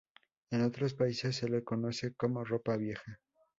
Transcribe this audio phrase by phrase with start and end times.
[0.49, 3.19] En otros países se le conoce como "ropa vieja".